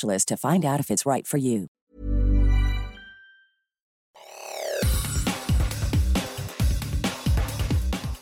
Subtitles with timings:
[0.00, 1.68] to find out if it's right for you.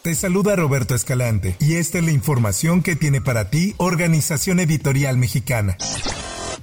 [0.03, 5.19] Te saluda Roberto Escalante y esta es la información que tiene para ti Organización Editorial
[5.19, 5.77] Mexicana.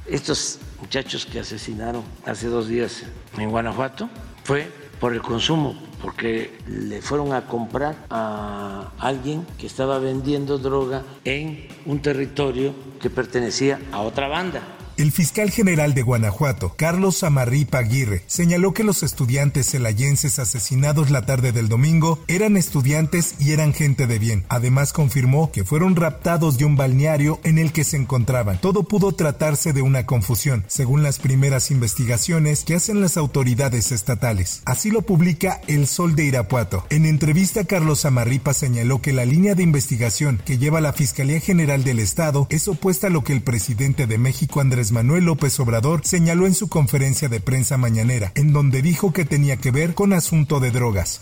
[0.08, 3.04] Estos muchachos que asesinaron hace dos días
[3.38, 4.10] en Guanajuato
[4.44, 11.04] fue por el consumo, porque le fueron a comprar a alguien que estaba vendiendo droga
[11.24, 14.64] en un territorio que pertenecía a otra banda.
[14.98, 21.24] El fiscal general de Guanajuato, Carlos Amarripa Aguirre, señaló que los estudiantes celayenses asesinados la
[21.24, 24.46] tarde del domingo eran estudiantes y eran gente de bien.
[24.50, 28.60] Además confirmó que fueron raptados de un balneario en el que se encontraban.
[28.60, 34.64] Todo pudo tratarse de una confusión, según las primeras investigaciones que hacen las autoridades estatales.
[34.66, 36.88] Así lo publica El Sol de Irapuato.
[36.90, 41.84] En entrevista, Carlos Amarripa señaló que la línea de investigación que lleva la Fiscalía General
[41.84, 46.02] del Estado es opuesta a lo que el presidente de México, Andrés Manuel López Obrador
[46.04, 50.14] señaló en su conferencia de prensa mañanera, en donde dijo que tenía que ver con
[50.14, 51.22] asunto de drogas.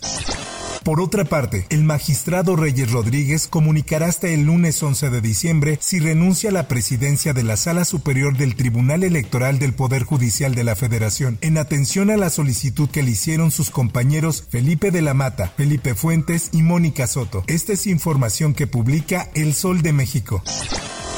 [0.85, 5.97] Por otra parte, el magistrado Reyes Rodríguez comunicará hasta el lunes 11 de diciembre si
[5.97, 10.63] renuncia a la presidencia de la Sala Superior del Tribunal Electoral del Poder Judicial de
[10.63, 15.15] la Federación, en atención a la solicitud que le hicieron sus compañeros Felipe de la
[15.15, 17.43] Mata, Felipe Fuentes y Mónica Soto.
[17.47, 20.43] Esta es información que publica El Sol de México.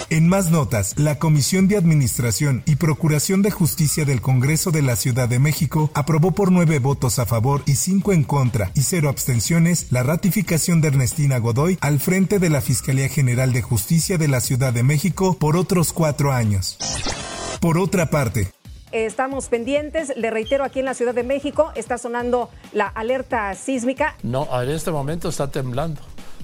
[0.10, 4.96] En más notas, la Comisión de Administración y Procuración de Justicia del Congreso de la
[4.96, 9.10] Ciudad de México aprobó por nueve votos a favor y cinco en contra y cero
[9.10, 14.30] abstenciones la ratificación de Ernestina Godoy al frente de la Fiscalía General de Justicia de
[14.30, 16.78] la Ciudad de México por otros cuatro años.
[17.60, 18.50] Por otra parte,
[18.94, 24.16] Estamos pendientes, le reitero, aquí en la Ciudad de México está sonando la alerta sísmica.
[24.24, 26.00] No, en este momento está temblando.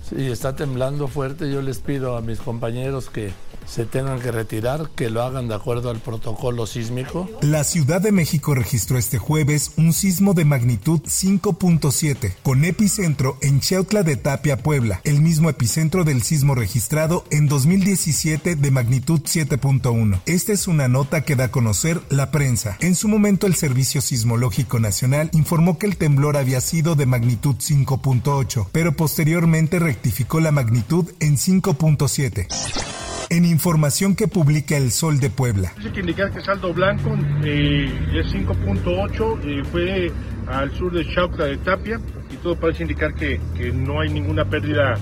[0.09, 1.49] Sí, está temblando fuerte.
[1.49, 3.31] Yo les pido a mis compañeros que
[3.65, 7.29] se tengan que retirar, que lo hagan de acuerdo al protocolo sísmico.
[7.41, 13.59] La Ciudad de México registró este jueves un sismo de magnitud 5.7, con epicentro en
[13.59, 20.21] Cheutla de Tapia, Puebla, el mismo epicentro del sismo registrado en 2017 de magnitud 7.1.
[20.25, 22.77] Esta es una nota que da a conocer la prensa.
[22.79, 27.55] En su momento el Servicio Sismológico Nacional informó que el temblor había sido de magnitud
[27.55, 35.29] 5.8, pero posteriormente rectificó la magnitud en 5.7 en información que publica El Sol de
[35.29, 35.73] Puebla.
[35.83, 40.11] Hay que indicar que saldo blanco eh, es 5.8, eh, fue
[40.47, 41.99] al sur de Chauca de Tapia
[42.31, 44.95] y todo parece indicar que, que no hay ninguna pérdida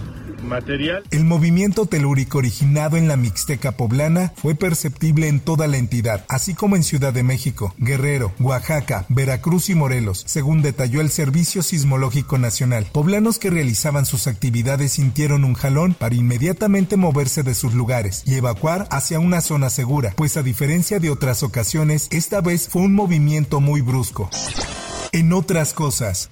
[0.44, 1.04] material.
[1.12, 6.54] El movimiento telúrico originado en la Mixteca poblana fue perceptible en toda la entidad, así
[6.54, 12.38] como en Ciudad de México, Guerrero, Oaxaca, Veracruz y Morelos, según detalló el Servicio Sismológico
[12.38, 12.88] Nacional.
[12.92, 18.36] Poblanos que realizaban sus actividades sintieron un jalón para inmediatamente moverse de sus lugares y
[18.36, 22.94] evacuar hacia una zona segura, pues a diferencia de otras ocasiones, esta vez fue un
[22.94, 24.30] movimiento muy brusco.
[25.14, 26.30] En otras cosas,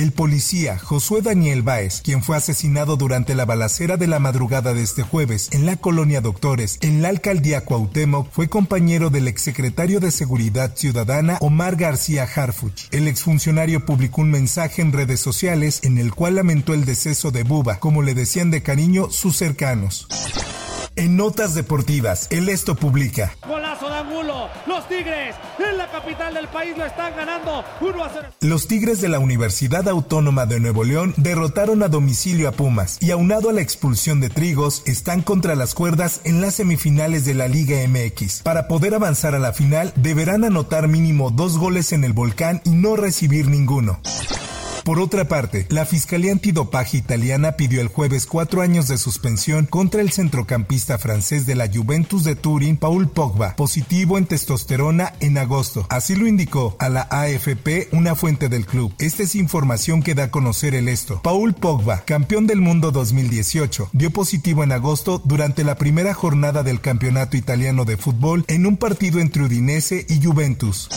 [0.00, 4.82] El policía Josué Daniel Báez, quien fue asesinado durante la balacera de la madrugada de
[4.82, 10.10] este jueves en la colonia Doctores, en la alcaldía Cuauhtémoc, fue compañero del exsecretario de
[10.10, 12.88] Seguridad Ciudadana Omar García Harfuch.
[12.92, 17.42] El exfuncionario publicó un mensaje en redes sociales en el cual lamentó el deceso de
[17.42, 20.08] Buba, como le decían de cariño sus cercanos.
[20.96, 23.34] En notas deportivas, el Esto publica.
[23.92, 24.48] Angulo.
[24.66, 28.28] Los Tigres en la capital del país lo están ganando 1 a 0.
[28.40, 33.10] Los Tigres de la Universidad Autónoma de Nuevo León derrotaron a domicilio a Pumas y
[33.10, 37.48] aunado a la expulsión de Trigos, están contra las cuerdas en las semifinales de la
[37.48, 38.42] Liga MX.
[38.42, 42.70] Para poder avanzar a la final, deberán anotar mínimo dos goles en el volcán y
[42.70, 44.00] no recibir ninguno.
[44.84, 50.00] Por otra parte, la Fiscalía Antidopaje italiana pidió el jueves cuatro años de suspensión contra
[50.00, 55.86] el centrocampista francés de la Juventus de Turín, Paul Pogba, positivo en testosterona en agosto.
[55.90, 58.92] Así lo indicó a la AFP una fuente del club.
[58.98, 61.20] Esta es información que da a conocer el esto.
[61.22, 66.80] Paul Pogba, campeón del mundo 2018, dio positivo en agosto durante la primera jornada del
[66.80, 70.88] campeonato italiano de fútbol en un partido entre Udinese y Juventus.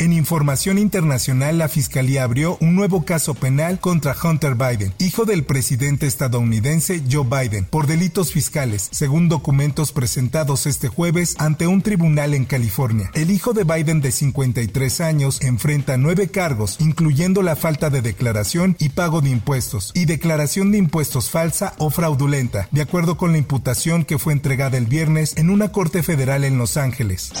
[0.00, 5.42] En información internacional, la Fiscalía abrió un nuevo caso penal contra Hunter Biden, hijo del
[5.42, 12.34] presidente estadounidense Joe Biden, por delitos fiscales, según documentos presentados este jueves ante un tribunal
[12.34, 13.10] en California.
[13.14, 18.76] El hijo de Biden de 53 años enfrenta nueve cargos, incluyendo la falta de declaración
[18.78, 23.38] y pago de impuestos, y declaración de impuestos falsa o fraudulenta, de acuerdo con la
[23.38, 27.32] imputación que fue entregada el viernes en una corte federal en Los Ángeles.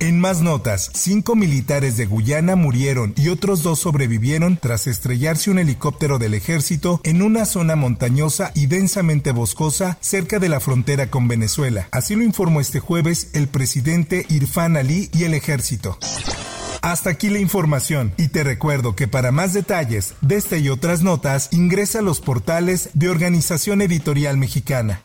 [0.00, 5.58] En más notas, cinco militares de Guyana murieron y otros dos sobrevivieron tras estrellarse un
[5.58, 11.28] helicóptero del ejército en una zona montañosa y densamente boscosa cerca de la frontera con
[11.28, 11.88] Venezuela.
[11.90, 15.98] Así lo informó este jueves el presidente Irfan Ali y el ejército.
[16.82, 21.02] Hasta aquí la información y te recuerdo que para más detalles de esta y otras
[21.02, 25.04] notas ingresa a los portales de Organización Editorial Mexicana.